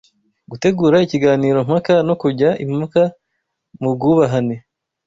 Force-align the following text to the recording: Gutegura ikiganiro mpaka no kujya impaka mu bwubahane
Gutegura 0.51 0.97
ikiganiro 1.05 1.57
mpaka 1.69 1.93
no 2.07 2.15
kujya 2.21 2.49
impaka 2.63 3.03
mu 3.81 3.89
bwubahane 3.95 4.55